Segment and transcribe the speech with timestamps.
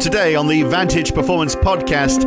[0.00, 2.24] Today on the Vantage Performance Podcast,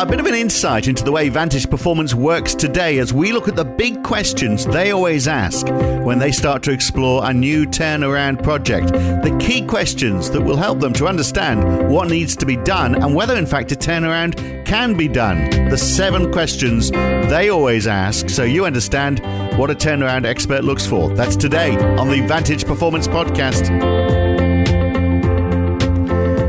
[0.00, 3.46] a bit of an insight into the way Vantage Performance works today as we look
[3.46, 5.68] at the big questions they always ask
[6.02, 8.88] when they start to explore a new turnaround project.
[8.88, 13.14] The key questions that will help them to understand what needs to be done and
[13.14, 15.68] whether, in fact, a turnaround can be done.
[15.68, 19.20] The seven questions they always ask so you understand
[19.58, 21.10] what a turnaround expert looks for.
[21.10, 23.99] That's today on the Vantage Performance Podcast.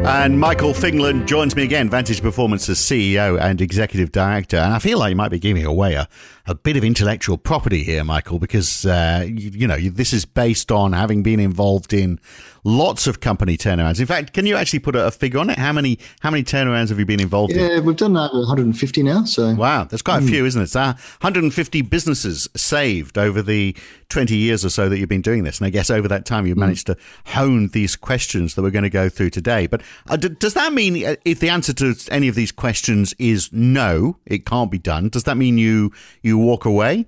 [0.03, 4.57] And Michael Fingland joins me again, Vantage Performance's CEO and Executive Director.
[4.57, 6.07] And I feel like you might be giving away a,
[6.47, 10.71] a bit of intellectual property here, Michael, because, uh, you, you, know, this is based
[10.71, 12.19] on having been involved in
[12.63, 13.99] lots of company turnarounds.
[13.99, 15.57] In fact, can you actually put a, a figure on it?
[15.57, 17.71] How many how many turnarounds have you been involved yeah, in?
[17.71, 19.23] Yeah, we've done over 150 now.
[19.25, 20.27] So Wow, that's quite mm.
[20.27, 20.69] a few, isn't it?
[20.69, 23.75] So 150 businesses saved over the
[24.09, 25.59] 20 years or so that you've been doing this.
[25.59, 26.61] And I guess over that time you've mm.
[26.61, 29.67] managed to hone these questions that we're going to go through today.
[29.67, 33.13] But uh, d- does that mean uh, if the answer to any of these questions
[33.17, 37.07] is no, it can't be done, does that mean you you walk away?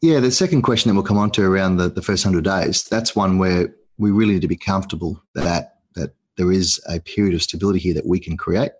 [0.00, 2.84] Yeah, the second question that we'll come on to around the, the first 100 days,
[2.84, 7.34] that's one where we really need to be comfortable that that there is a period
[7.34, 8.70] of stability here that we can create.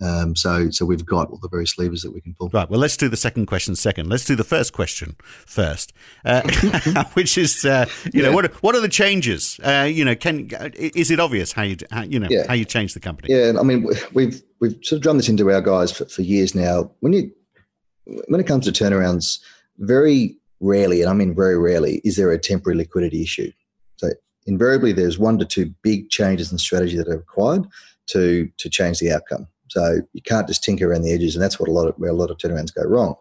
[0.00, 2.48] Um, so, so we've got all the various levers that we can pull.
[2.48, 2.68] Right.
[2.68, 4.08] Well, let's do the second question second.
[4.08, 5.16] Let's do the first question
[5.46, 5.92] first,
[6.24, 6.42] uh,
[7.14, 8.28] which is, uh, you yeah.
[8.28, 9.58] know, what what are the changes?
[9.62, 12.46] Uh, you know, can is it obvious how you how, you know yeah.
[12.46, 13.32] how you change the company?
[13.32, 13.52] Yeah.
[13.58, 16.90] I mean, we've we've sort of drummed this into our guys for, for years now.
[17.00, 17.32] When you
[18.04, 19.40] when it comes to turnarounds,
[19.78, 23.50] very rarely, and I mean very rarely, is there a temporary liquidity issue.
[23.96, 24.10] So
[24.46, 27.66] invariably there's one to two big changes in strategy that are required
[28.06, 29.46] to to change the outcome.
[29.68, 32.10] So you can't just tinker around the edges, and that's what a lot of where
[32.10, 33.14] a lot of turnarounds go wrong.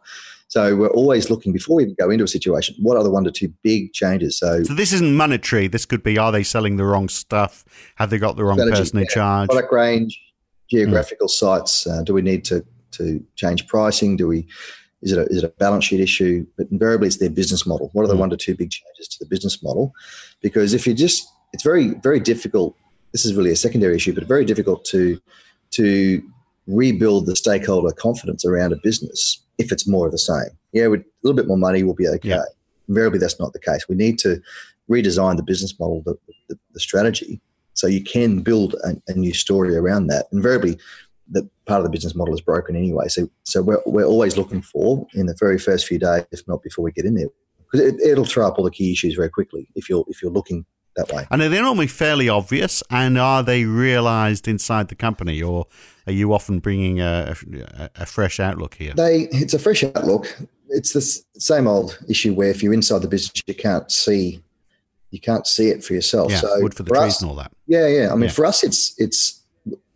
[0.47, 2.75] So we're always looking before we go into a situation.
[2.79, 4.37] What are the one to two big changes?
[4.37, 5.67] So, so this isn't monetary.
[5.67, 7.65] This could be: Are they selling the wrong stuff?
[7.95, 9.49] Have they got the wrong strategy, person in yeah, charge?
[9.49, 10.21] Product range,
[10.69, 11.31] geographical mm.
[11.31, 11.87] sites.
[11.87, 12.63] Uh, do we need to
[12.94, 14.17] to change pricing?
[14.17, 14.47] Do we
[15.03, 16.45] is it, a, is it a balance sheet issue?
[16.57, 17.90] But invariably, it's their business model.
[17.91, 18.19] What are the mm.
[18.19, 19.94] one to two big changes to the business model?
[20.41, 22.75] Because if you just, it's very, very difficult.
[23.12, 25.22] This is really a secondary issue, but very difficult to
[25.72, 26.23] to
[26.67, 30.50] rebuild the stakeholder confidence around a business if it's more of the same.
[30.72, 32.29] Yeah, with a little bit more money, we'll be okay.
[32.29, 32.44] Yeah.
[32.88, 33.88] Invariably, that's not the case.
[33.90, 34.41] We need to
[34.90, 36.16] redesign the business model, the,
[36.50, 37.41] the, the strategy,
[37.73, 40.28] so you can build a, a, new story around that.
[40.31, 40.78] Invariably,
[41.33, 43.07] that part of the business model is broken anyway.
[43.07, 46.63] So, so we're, we're always looking for in the very first few days, if not
[46.63, 47.27] before we get in there,
[47.59, 50.31] because it, it'll throw up all the key issues very quickly if you're if you're
[50.31, 51.27] looking that way.
[51.31, 55.67] And are they normally fairly obvious, and are they realised inside the company, or
[56.07, 57.35] are you often bringing a,
[57.79, 58.93] a, a, fresh outlook here?
[58.93, 60.38] They, it's a fresh outlook.
[60.69, 61.01] It's the
[61.39, 64.43] same old issue where if you're inside the business, you can't see,
[65.11, 66.31] you can't see it for yourself.
[66.31, 67.51] Yeah, so wood for the for trees us, and all that.
[67.67, 68.11] Yeah, yeah.
[68.11, 68.29] I mean, yeah.
[68.29, 69.42] for us, it's it's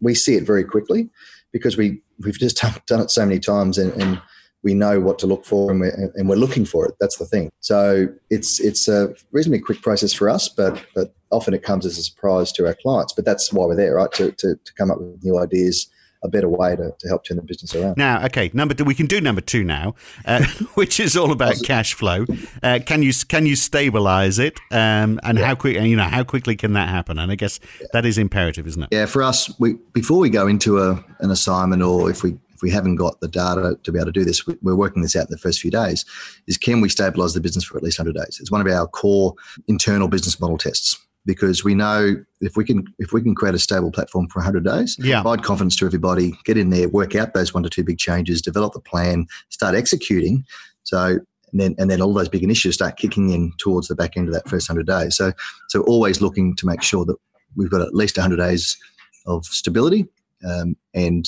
[0.02, 1.10] we see it very quickly
[1.52, 4.22] because we we've just done it so many times and, and
[4.64, 6.96] we know what to look for and we're, and we're looking for it.
[7.00, 7.52] That's the thing.
[7.60, 11.98] So it's it's a reasonably quick process for us, but but often it comes as
[11.98, 13.14] a surprise to our clients.
[13.14, 14.12] But that's why we're there, right?
[14.14, 15.88] To to, to come up with new ideas
[16.28, 17.98] a better way to, to help turn the business around.
[17.98, 19.96] Now, okay, number two, we can do number two now,
[20.26, 20.46] uh,
[20.76, 22.26] which is all about cash flow.
[22.62, 25.46] Uh, can you can you stabilize it, um, and yeah.
[25.46, 25.78] how quick?
[25.78, 27.18] You know, how quickly can that happen?
[27.18, 27.88] And I guess yeah.
[27.94, 28.90] that is imperative, isn't it?
[28.92, 32.62] Yeah, for us, we before we go into a, an assignment, or if we if
[32.64, 35.28] we haven't got the data to be able to do this, we're working this out
[35.28, 36.06] in the first few days.
[36.48, 38.40] Is can we stabilize the business for at least 100 days?
[38.42, 39.36] It's one of our core
[39.68, 43.60] internal business model tests because we know if we can if we can create a
[43.60, 45.22] stable platform for 100 days, yeah.
[45.22, 48.42] provide confidence to everybody, get in there, work out those one to two big changes,
[48.42, 50.46] develop the plan, start executing.
[50.84, 51.20] So
[51.52, 54.30] and then and then all those big initiatives start kicking in towards the back end
[54.30, 55.16] of that first 100 days.
[55.18, 55.34] So
[55.68, 57.18] so always looking to make sure that
[57.56, 58.78] we've got at least 100 days
[59.26, 60.08] of stability
[60.48, 61.28] um, and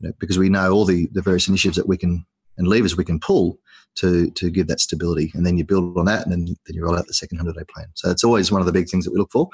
[0.00, 2.26] you know, because we know all the the various initiatives that we can
[2.58, 3.58] and levers we can pull
[3.96, 5.30] to to give that stability.
[5.34, 7.58] And then you build on that, and then, then you roll out the second 100
[7.58, 7.86] day plan.
[7.94, 9.48] So it's always one of the big things that we look for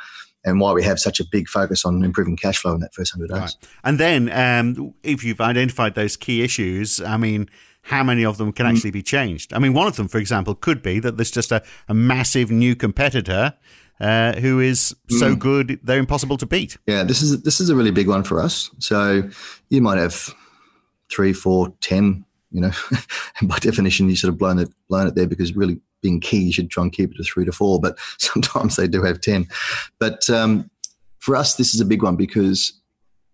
[0.44, 3.16] and why we have such a big focus on improving cash flow in that first
[3.16, 3.56] 100 days.
[3.60, 3.70] Right.
[3.84, 7.48] And then um, if you've identified those key issues, I mean,
[7.82, 8.70] how many of them can mm.
[8.70, 9.52] actually be changed?
[9.52, 12.50] I mean, one of them, for example, could be that there's just a, a massive
[12.50, 13.54] new competitor
[14.00, 15.38] uh, who is so mm.
[15.38, 16.78] good they're impossible to beat.
[16.86, 18.70] Yeah, this is this is a really big one for us.
[18.78, 19.28] So
[19.70, 20.32] you might have
[21.10, 22.72] three, four, ten you know,
[23.40, 26.38] and by definition, you sort of blown it, blown it there because really being key,
[26.38, 29.20] you should try and keep it to three to four, but sometimes they do have
[29.20, 29.46] 10.
[29.98, 30.70] But um,
[31.18, 32.72] for us, this is a big one because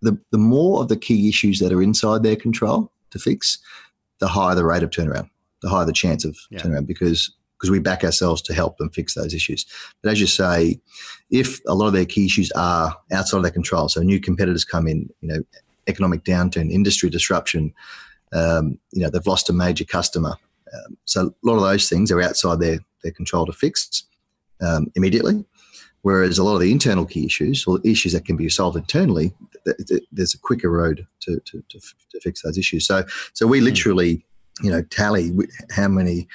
[0.02, 3.58] the, the more of the key issues that are inside their control to fix,
[4.18, 5.28] the higher the rate of turnaround,
[5.62, 6.60] the higher the chance of yeah.
[6.60, 9.64] turnaround because because we back ourselves to help them fix those issues.
[10.02, 10.80] But as you say,
[11.30, 14.64] if a lot of their key issues are outside of their control, so new competitors
[14.66, 15.38] come in, you know,
[15.86, 17.72] economic downturn, industry disruption,
[18.34, 20.36] um, you know, they've lost a major customer.
[20.74, 24.04] Um, so a lot of those things are outside their, their control to fix
[24.60, 25.44] um, immediately.
[26.02, 29.32] Whereas a lot of the internal key issues or issues that can be solved internally,
[29.64, 32.86] th- th- there's a quicker road to, to, to, f- to, fix those issues.
[32.86, 33.64] So, so we hmm.
[33.64, 34.26] literally,
[34.62, 35.32] you know, tally
[35.70, 36.28] how many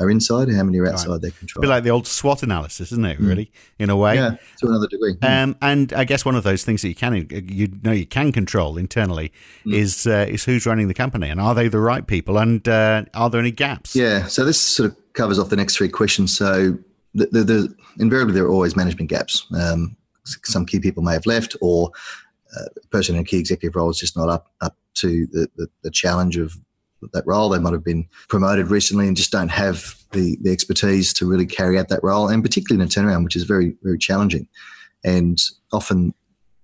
[0.00, 1.20] are inside and how many are outside right.
[1.20, 1.60] their control.
[1.60, 3.18] A bit like the old SWOT analysis, isn't it?
[3.18, 3.28] Hmm.
[3.28, 3.50] Really, mm.
[3.78, 4.16] in a way.
[4.16, 5.14] Yeah, to another degree.
[5.22, 5.24] Hmm.
[5.24, 8.32] Um, and I guess one of those things that you can you know you can
[8.32, 9.32] control internally
[9.64, 9.74] mm.
[9.74, 13.04] is uh, is who's running the company and are they the right people and uh,
[13.14, 13.94] are there any gaps?
[13.94, 14.26] Yeah.
[14.26, 16.36] So this sort of covers off the next three questions.
[16.36, 16.78] So
[17.14, 19.46] the, the, the invariably there are always management gaps.
[19.54, 21.90] Um, some key people may have left, or
[22.56, 25.48] uh, a person in a key executive role is just not up up to the,
[25.56, 26.56] the, the challenge of
[27.12, 27.48] that role.
[27.48, 31.46] They might have been promoted recently and just don't have the, the expertise to really
[31.46, 34.46] carry out that role, and particularly in a turnaround, which is very, very challenging.
[35.04, 35.38] And
[35.72, 36.14] often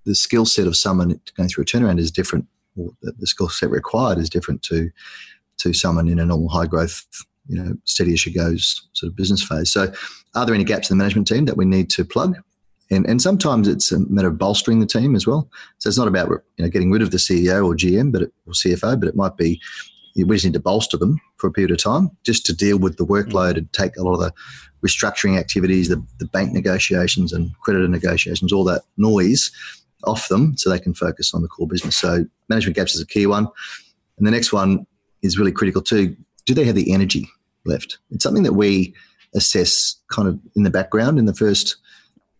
[0.05, 2.47] the skill set of someone going through a turnaround is different,
[2.77, 4.91] or the, skill set required is different to
[5.59, 7.07] to someone in a normal high growth,
[7.49, 9.73] you know, steady as she goes sort of business phase.
[9.73, 9.91] So,
[10.35, 12.37] are there any gaps in the management team that we need to plug?
[12.91, 15.51] And, and sometimes it's a matter of bolstering the team as well.
[15.79, 18.33] So it's not about you know, getting rid of the CEO or GM, but it,
[18.47, 19.61] or CFO, but it might be
[20.25, 22.97] we just need to bolster them for a period of time just to deal with
[22.97, 24.33] the workload and take a lot of the
[24.87, 29.51] restructuring activities, the, the bank negotiations and creditor negotiations, all that noise
[30.05, 31.97] off them so they can focus on the core business.
[31.97, 33.49] So management gaps is a key one.
[34.19, 34.87] And the next one
[35.23, 36.17] is really critical too.
[36.45, 37.29] Do they have the energy
[37.65, 37.99] left?
[38.11, 38.95] It's something that we
[39.35, 41.77] assess kind of in the background in the first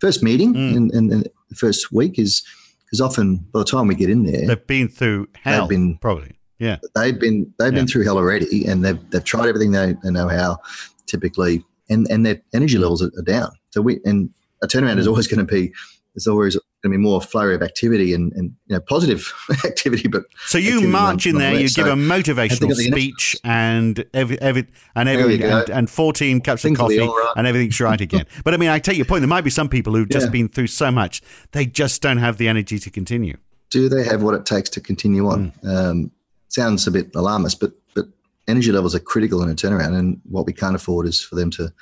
[0.01, 0.77] first meeting mm.
[0.77, 2.43] in, in, in, the first week is
[2.85, 5.63] because often by the time we get in there, they've been through hell.
[5.63, 7.79] They've been probably yeah, they've been they've yeah.
[7.79, 10.59] been through hell already, and they've they've tried everything they, they know how,
[11.07, 13.51] typically, and and their energy levels are, are down.
[13.71, 14.31] So we and
[14.63, 15.11] a turnaround is mm.
[15.11, 15.73] always going to be
[16.17, 19.33] there's always going to be more flurry of activity and, and you know positive
[19.65, 20.09] activity.
[20.09, 24.67] But so you march in there, you so give a motivational speech, and every, every
[24.95, 27.33] and everything, and, and, fourteen cups Things of coffee, right.
[27.37, 28.25] and everything's right again.
[28.45, 29.21] but I mean, I take your point.
[29.21, 30.33] There might be some people who've just yeah.
[30.33, 31.21] been through so much
[31.53, 33.37] they just don't have the energy to continue.
[33.69, 35.53] Do they have what it takes to continue on?
[35.63, 35.77] Mm.
[35.77, 36.13] Um,
[36.49, 38.07] sounds a bit alarmist, but but
[38.49, 41.51] energy levels are critical in a turnaround, and what we can't afford is for them
[41.53, 41.73] to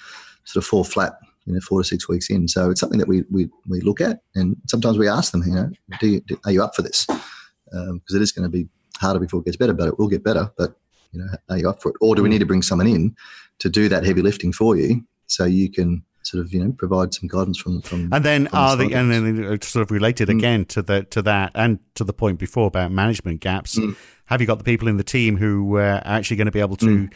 [0.44, 1.14] sort of fall flat,
[1.46, 2.48] you know, four to six weeks in.
[2.48, 5.54] So it's something that we we, we look at, and sometimes we ask them, you
[5.54, 5.70] know,
[6.00, 7.06] do you, do, are you up for this?
[7.06, 8.68] Because um, it is going to be
[8.98, 10.50] harder before it gets better, but it will get better.
[10.56, 10.74] But
[11.12, 11.96] you know, are you up for it?
[12.00, 13.14] Or do we need to bring someone in
[13.60, 17.12] to do that heavy lifting for you, so you can sort of you know provide
[17.12, 20.28] some guidance from from and then from are the, the and then sort of related
[20.28, 20.38] mm.
[20.38, 23.94] again to the to that and to the point before about management gaps mm
[24.26, 26.60] have you got the people in the team who uh, are actually going to be
[26.60, 27.08] able to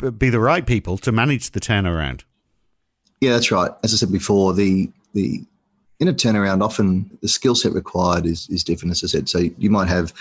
[0.00, 0.18] mm.
[0.18, 2.22] be the right people to manage the turnaround?
[3.20, 3.70] Yeah, that's right.
[3.84, 5.44] As I said before, the the
[6.00, 8.92] in a turnaround, often the skill set required is is different.
[8.92, 10.12] As I said, so you might have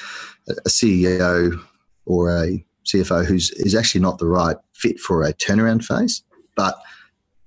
[0.47, 1.59] a CEO
[2.05, 6.23] or a CFO who's is actually not the right fit for a turnaround phase,
[6.55, 6.75] but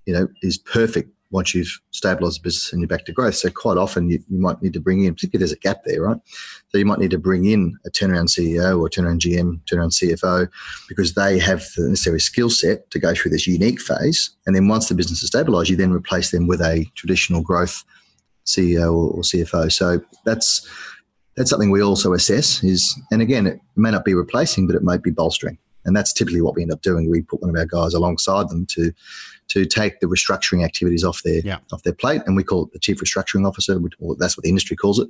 [0.07, 3.35] you know is perfect once you've stabilized the business and you're back to growth.
[3.35, 6.03] So quite often you, you might need to bring in, particularly there's a gap there,
[6.03, 6.19] right?
[6.69, 10.49] So you might need to bring in a turnaround CEO or turnaround GM, turnaround CFO,
[10.89, 14.31] because they have the necessary skill set to go through this unique phase.
[14.47, 17.85] And then once the business is stabilized, you then replace them with a traditional growth
[18.47, 19.73] CEO or, CFO.
[19.73, 20.69] So that's
[21.37, 24.85] that's something we also assess is, and again, it may not be replacing, but it
[24.85, 25.59] might be bolstering.
[25.85, 27.11] And that's typically what we end up doing.
[27.11, 28.93] We put one of our guys alongside them to
[29.49, 31.59] to take the restructuring activities off their yeah.
[31.73, 33.81] off their plate, and we call it the chief restructuring officer.
[34.01, 35.09] Or that's what the industry calls it,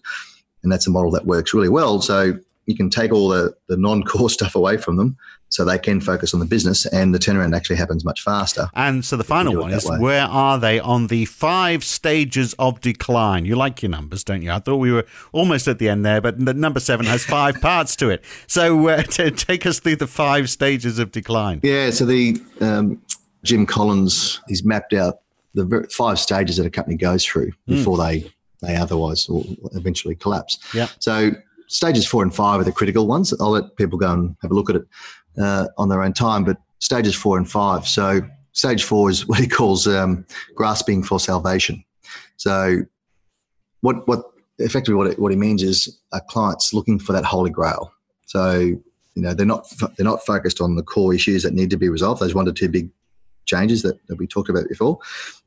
[0.62, 2.00] and that's a model that works really well.
[2.00, 5.17] So you can take all the, the non-core stuff away from them
[5.49, 8.69] so they can focus on the business and the turnaround actually happens much faster.
[8.75, 9.99] And so the final one is way.
[9.99, 13.45] where are they on the five stages of decline?
[13.45, 14.50] You like your numbers, don't you?
[14.50, 17.61] I thought we were almost at the end there, but the number seven has five
[17.61, 18.25] parts to it.
[18.49, 21.61] So uh, to take us through the five stages of decline.
[21.62, 23.00] Yeah, so the um,
[23.45, 25.21] Jim Collins, he's mapped out
[25.55, 27.77] the five stages that a company goes through hmm.
[27.77, 28.09] before mm.
[28.09, 30.59] they they otherwise or eventually collapse.
[30.75, 30.89] Yeah.
[30.99, 31.33] So
[31.69, 33.33] stages four and five are the critical ones.
[33.41, 34.87] I'll let people go and have a look at it
[35.39, 36.45] uh, on their own time.
[36.45, 37.87] But stages four and five.
[37.87, 38.23] So
[38.53, 41.85] stage four is what he calls um, grasping for salvation.
[42.37, 42.81] So
[43.81, 44.25] what what
[44.59, 47.93] effectively what it, what he means is a client's looking for that holy grail.
[48.27, 51.77] So you know they're not they're not focused on the core issues that need to
[51.77, 52.21] be resolved.
[52.21, 52.91] Those one to two big
[53.47, 54.99] changes that, that we talked about before.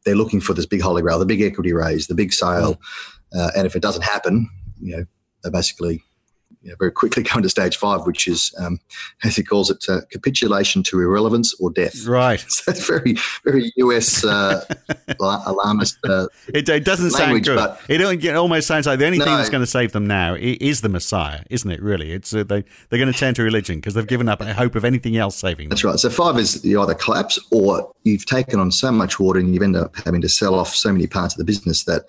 [0.05, 2.79] They're looking for this big holy grail, the big equity raise, the big sale, mm.
[3.39, 4.49] uh, and if it doesn't happen,
[4.79, 5.05] you know,
[5.43, 6.03] they're basically
[6.67, 8.79] you know, very quickly go into stage five, which is, um,
[9.23, 12.05] as he calls it, uh, capitulation to irrelevance or death.
[12.05, 12.45] Right.
[12.57, 14.65] So it's very, very US uh,
[15.19, 15.97] alarmist.
[16.03, 18.01] Uh, it, it, doesn't language, sound good.
[18.01, 20.35] It, it, almost sounds like the only no, thing that's going to save them now
[20.39, 21.79] is the Messiah, isn't it?
[21.81, 24.75] Really, it's uh, they they're going to turn to religion because they've given up hope
[24.75, 25.69] of anything else saving them.
[25.69, 25.99] That's right.
[25.99, 29.63] So five is you either collapse or you've taken on so much water and you've
[29.63, 32.05] ended up having to sell off so many parts of the business that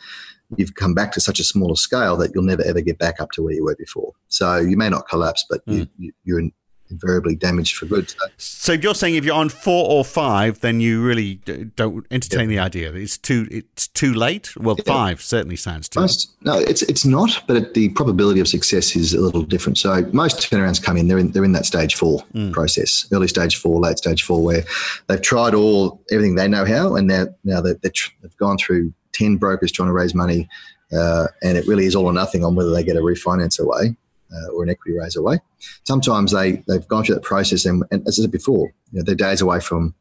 [0.56, 3.30] you've come back to such a smaller scale that you'll never ever get back up
[3.32, 4.12] to where you were before.
[4.28, 5.88] So you may not collapse, but mm.
[5.98, 6.50] you, you, are
[6.90, 8.08] invariably damaged for good.
[8.10, 11.36] So, so you're saying if you're on four or five, then you really
[11.76, 12.92] don't entertain the idea.
[12.92, 14.56] It's too it's too late.
[14.56, 14.92] Well, yeah.
[14.92, 16.00] five certainly sounds too.
[16.00, 19.78] Most, no, it's it's not, but it, the probability of success is a little different.
[19.78, 22.52] So most turnarounds come in, they're in they're in that stage four mm.
[22.52, 24.64] process, early stage four, late stage four, where
[25.08, 29.36] they've tried all everything they know how, and now now they're, they've gone through 10
[29.36, 30.48] brokers trying to raise money,
[30.92, 33.96] uh, and it really is all or nothing on whether they get a refinance away
[34.32, 35.38] uh, or an equity raise away.
[35.84, 39.04] Sometimes they, they've gone through that process, and, and as I said before, you know,
[39.04, 39.94] they're days away from,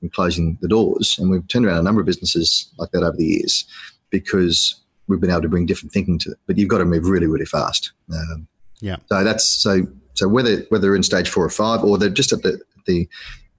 [0.00, 1.18] from closing the doors.
[1.18, 3.66] And we've turned around a number of businesses like that over the years
[4.10, 6.38] because we've been able to bring different thinking to it.
[6.46, 7.92] But you've got to move really, really fast.
[8.12, 8.46] Um,
[8.80, 8.96] yeah.
[9.06, 12.32] So that's so so whether whether they're in stage four or five, or they're just
[12.32, 13.08] at the the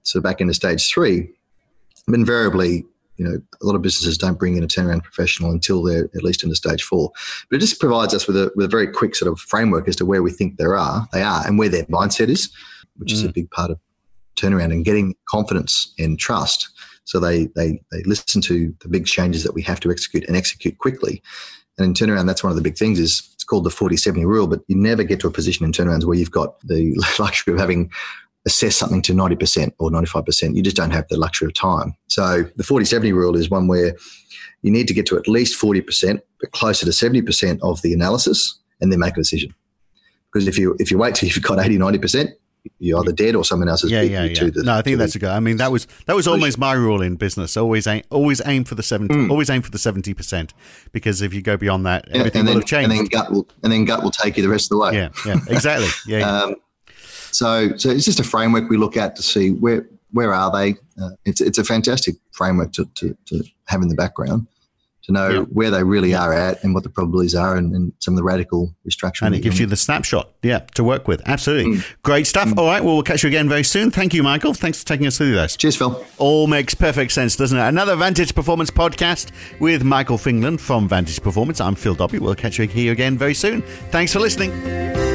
[0.03, 1.29] sort of back into stage three,
[2.07, 2.85] invariably
[3.19, 6.23] you know, a lot of businesses don't bring in a turnaround professional until they're at
[6.23, 7.11] least in the stage four.
[7.49, 9.97] But it just provides us with a, with a very quick sort of framework as
[9.97, 12.49] to where we think there are, they are, and where their mindset is,
[12.95, 13.13] which mm.
[13.13, 13.33] is a mm.
[13.33, 13.79] big part of
[14.37, 16.69] turnaround and getting confidence and trust.
[17.03, 20.37] So they, they, they listen to the big changes that we have to execute and
[20.37, 21.21] execute quickly.
[21.77, 24.47] And in turnaround, that's one of the big things is it's called the 40-70 rule,
[24.47, 27.59] but you never get to a position in turnarounds where you've got the luxury of
[27.59, 27.91] having
[28.49, 30.55] assess something to 90% or 95%.
[30.55, 31.93] You just don't have the luxury of time.
[32.07, 33.95] So the 40 70 rule is one where
[34.63, 38.59] you need to get to at least 40%, but closer to 70% of the analysis
[38.81, 39.53] and then make a decision.
[40.31, 42.33] Because if you if you wait till you've got 80, 90%,
[42.77, 44.49] you're either dead or someone else has yeah, yeah, yeah.
[44.49, 45.29] The, no, I think that's a good.
[45.29, 47.55] I mean, that was that was almost my rule in business.
[47.55, 49.15] Always aim, always aim for the seventy.
[49.15, 49.31] Mm.
[49.31, 50.53] Always aim for the seventy percent,
[50.91, 52.91] because if you go beyond that, everything and then, will have changed.
[52.91, 54.93] And then gut will and then gut will take you the rest of the way.
[54.93, 55.87] Yeah, yeah, exactly.
[56.05, 56.19] Yeah.
[56.43, 56.55] um,
[57.31, 60.75] so, so it's just a framework we look at to see where where are they.
[61.01, 64.47] Uh, it's it's a fantastic framework to, to, to have in the background
[65.09, 65.39] to know yeah.
[65.41, 68.23] where they really are at and what the probabilities are and, and some of the
[68.23, 69.27] radical restructuring.
[69.27, 71.21] And it gives you the snapshot, yeah, to work with.
[71.25, 71.77] Absolutely.
[71.77, 71.95] Mm.
[72.03, 72.49] Great stuff.
[72.49, 72.57] Mm.
[72.57, 73.91] All right, well, we'll catch you again very soon.
[73.91, 74.53] Thank you, Michael.
[74.53, 75.57] Thanks for taking us through this.
[75.57, 76.05] Cheers, Phil.
[76.17, 77.67] All makes perfect sense, doesn't it?
[77.67, 81.59] Another Vantage Performance podcast with Michael Fingland from Vantage Performance.
[81.59, 82.19] I'm Phil Dobbie.
[82.19, 83.61] We'll catch you here again very soon.
[83.91, 85.08] Thanks for listening.